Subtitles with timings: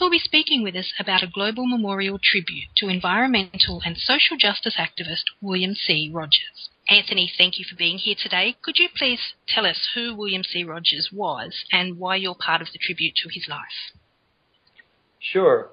[0.02, 4.36] who will be speaking with us about a global memorial tribute to environmental and social
[4.36, 6.10] justice activist William C.
[6.12, 6.70] Rodgers.
[6.90, 8.56] Anthony, thank you for being here today.
[8.62, 10.64] Could you please tell us who William C.
[10.64, 13.94] Rodgers was and why you're part of the tribute to his life?
[15.20, 15.70] Sure.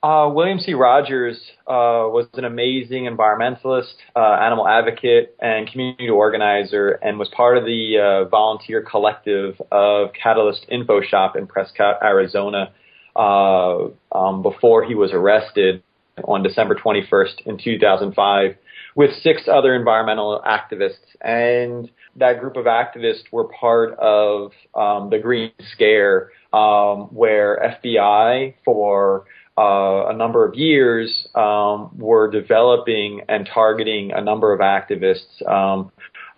[0.00, 0.74] Uh, William C.
[0.74, 7.58] Rodgers uh, was an amazing environmentalist, uh, animal advocate, and community organizer, and was part
[7.58, 12.72] of the uh, volunteer collective of Catalyst Info Shop in Prescott, Arizona,
[13.16, 15.82] uh, um, before he was arrested
[16.24, 18.56] on December 21st in 2005
[18.94, 20.96] with six other environmental activists.
[21.20, 28.54] And that group of activists were part of um, the Green Scare, um, where FBI
[28.64, 29.24] for
[29.56, 35.90] uh, a number of years um, were developing and targeting a number of activists, um,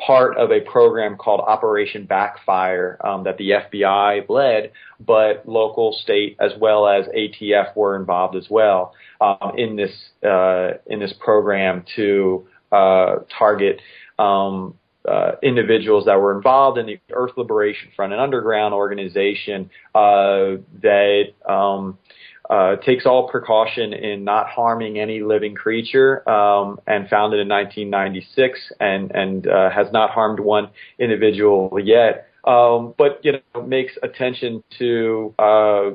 [0.05, 6.37] part of a program called Operation Backfire um, that the FBI led, but local, state,
[6.41, 9.93] as well as ATF were involved as well um, in this
[10.27, 13.81] uh, in this program to uh, target.
[14.19, 14.75] Um,
[15.07, 21.25] uh, individuals that were involved in the Earth Liberation Front, an underground organization uh, that
[21.47, 21.99] um,
[22.51, 28.73] uh, takes all precaution in not harming any living creature, um, and founded in 1996,
[28.81, 32.29] and and uh, has not harmed one individual yet.
[32.45, 35.91] Um, but you know, makes attention to uh,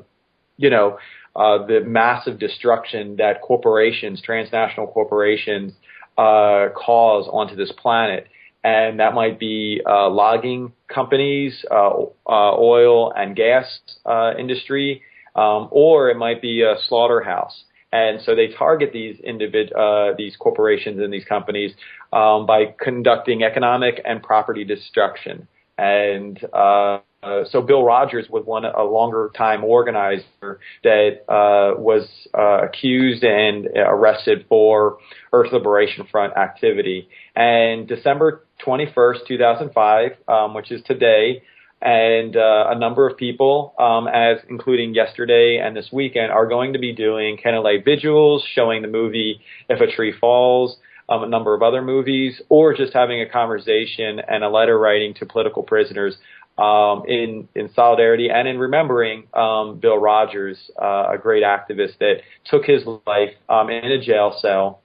[0.57, 0.97] you know
[1.35, 5.74] uh, the massive destruction that corporations, transnational corporations,
[6.18, 8.28] uh, cause onto this planet.
[8.63, 11.91] And that might be uh, logging companies, uh,
[12.28, 15.01] uh, oil and gas uh, industry,
[15.35, 17.63] um, or it might be a slaughterhouse.
[17.91, 21.73] And so they target these individ- uh, these corporations and these companies
[22.13, 25.47] um, by conducting economic and property destruction.
[25.78, 32.07] And uh, uh, so Bill Rodgers was one a longer time organizer that uh, was
[32.38, 35.00] uh, accused and arrested for
[35.34, 37.09] Earth Liberation Front activity.
[37.35, 41.44] And December 21st, 2005, um, which is today,
[41.81, 46.73] and uh, a number of people, um, as including yesterday and this weekend, are going
[46.73, 51.53] to be doing candlelight vigils, showing the movie If a Tree Falls, um, a number
[51.53, 56.18] of other movies, or just having a conversation and a letter writing to political prisoners
[56.57, 62.16] um, in in solidarity and in remembering um, Bill Rodgers, uh, a great activist that
[62.45, 64.81] took his life um, in a jail cell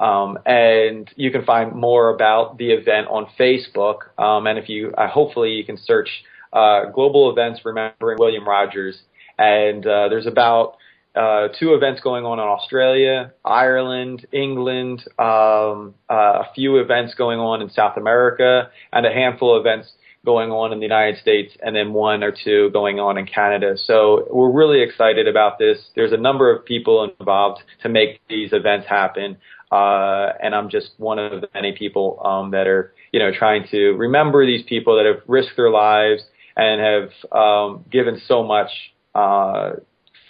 [0.00, 4.18] um, and you can find more about the event on Facebook.
[4.18, 6.08] Um, and if you, uh, hopefully, you can search
[6.52, 8.98] uh, global events remembering William Rodgers.
[9.38, 10.76] And uh, there's about
[11.14, 17.38] uh, two events going on in Australia, Ireland, England, um, uh, a few events going
[17.38, 19.92] on in South America, and a handful of events
[20.24, 23.76] going on in the United States, and then one or two going on in Canada.
[23.76, 25.78] So we're really excited about this.
[25.94, 29.36] There's a number of people involved to make these events happen.
[29.70, 33.66] Uh, and I'm just one of the many people um, that are, you know, trying
[33.70, 36.22] to remember these people that have risked their lives
[36.56, 38.70] and have um, given so much
[39.14, 39.72] uh,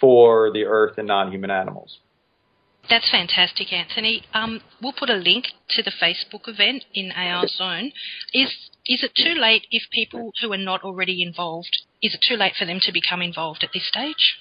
[0.01, 1.99] for the earth and non-human animals.
[2.89, 4.23] That's fantastic, Anthony.
[4.33, 7.91] Um, we'll put a link to the Facebook event in AR Zone.
[8.33, 8.49] Is
[8.87, 11.75] is it too late if people who are not already involved?
[12.03, 14.37] Is it too late for them to become involved at this stage?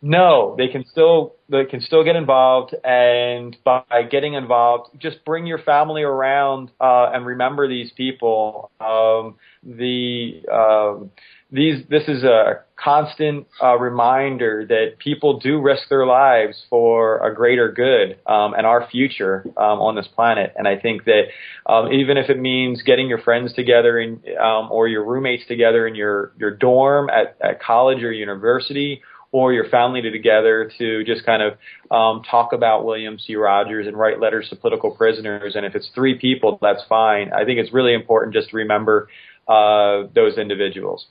[0.00, 5.46] No, they can still they can still get involved, and by getting involved, just bring
[5.46, 8.70] your family around uh, and remember these people.
[8.80, 11.10] Um, the um,
[11.54, 17.32] these this is a constant uh, reminder that people do risk their lives for a
[17.32, 20.52] greater good um, and our future um, on this planet.
[20.56, 21.22] And I think that
[21.66, 25.86] um, even if it means getting your friends together in, um, or your roommates together
[25.86, 29.00] in your your dorm at, at college or university
[29.30, 31.52] or your family together to just kind of
[31.90, 33.36] um, talk about William C.
[33.36, 35.54] Rodgers and write letters to political prisoners.
[35.54, 37.32] And if it's three people, that's fine.
[37.32, 39.08] I think it's really important just to remember
[39.46, 41.06] uh, those individuals.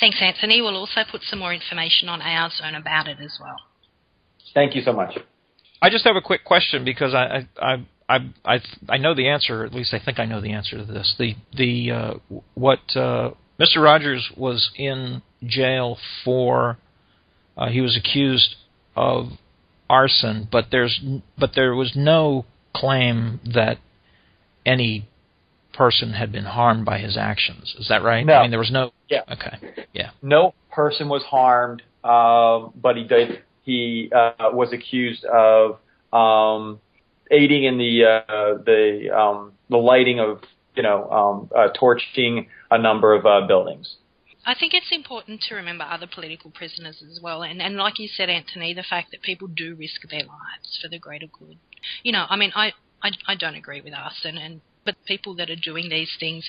[0.00, 0.60] Thanks, Anthony.
[0.60, 3.56] We'll also put some more information on AR Zone about it as well.
[4.54, 5.18] Thank you so much.
[5.80, 9.64] I just have a quick question because I I I I, I know the answer.
[9.64, 11.14] At least I think I know the answer to this.
[11.18, 12.14] The the uh,
[12.54, 13.30] what uh,
[13.60, 13.82] Mr.
[13.82, 16.78] Rodgers was in jail for
[17.56, 18.56] uh, he was accused
[18.96, 19.28] of
[19.88, 21.00] arson, but there's
[21.38, 22.44] but there was no
[22.74, 23.78] claim that
[24.64, 25.08] any
[25.72, 27.74] person had been harmed by his actions.
[27.78, 28.24] Is that right?
[28.24, 28.34] No.
[28.34, 28.92] I mean, there was no.
[29.08, 29.22] Yeah.
[29.30, 29.84] Okay.
[29.92, 30.10] Yeah.
[30.22, 33.42] No person was harmed, um, but he did.
[33.64, 35.78] He uh, was accused of
[36.12, 36.80] um,
[37.30, 40.42] aiding in the uh, the um, the lighting of
[40.74, 43.96] you know um, uh, torching a number of uh, buildings.
[44.44, 48.08] I think it's important to remember other political prisoners as well, and, and like you
[48.08, 51.58] said, Anthony, the fact that people do risk their lives for the greater good.
[52.02, 52.72] You know, I mean, I
[53.02, 56.48] I, I don't agree with arson, and but people that are doing these things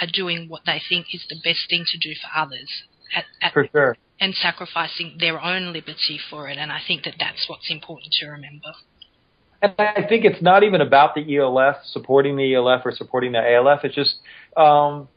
[0.00, 2.70] are doing what they think is the best thing to do for others,
[3.14, 3.96] at, at, For sure.
[4.20, 6.58] and sacrificing their own liberty for it.
[6.58, 8.72] And I think that that's what's important to remember.
[9.62, 13.38] And I think it's not even about the ELF supporting the ELF or supporting the
[13.38, 13.80] ALF.
[13.84, 14.16] It's just
[14.58, 15.08] um,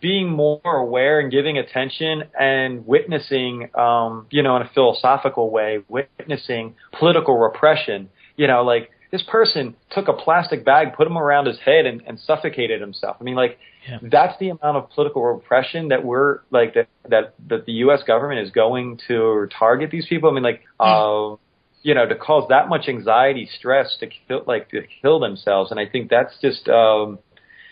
[0.00, 5.84] being more aware and giving attention and witnessing, um, you know, in a philosophical way,
[5.88, 8.10] witnessing political repression.
[8.36, 12.02] You know, like this person took a plastic bag, put him around his head, and,
[12.04, 13.16] and suffocated himself.
[13.20, 13.58] I mean, like
[13.88, 13.98] Yeah.
[14.02, 18.02] that's the amount of political repression that we're like that that that the U.S.
[18.02, 20.28] government is going to target these people.
[20.30, 20.62] I mean, like.
[20.80, 21.38] Um,
[21.86, 25.70] you know, to cause that much anxiety, stress to kill, like to kill themselves.
[25.70, 27.18] And I think that's just, um,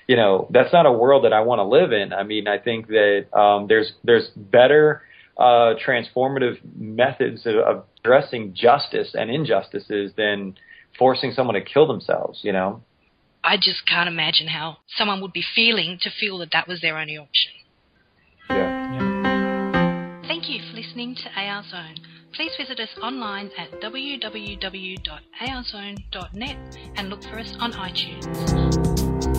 [0.06, 2.12] you know, that's not a world that I want to live in.
[2.12, 5.00] I mean, I think that um, there's there's better
[5.38, 10.56] uh, transformative methods of, of addressing justice and injustices than
[10.98, 12.40] forcing someone to kill themselves.
[12.42, 12.82] You know.
[13.44, 16.96] I just can't imagine how someone would be feeling to feel that that was their
[16.96, 17.52] only option.
[18.48, 20.22] Yeah.
[20.28, 21.96] Thank you for listening to AR Zone.
[22.32, 29.31] Please visit us online at www.arzone.net and look for us on iTunes.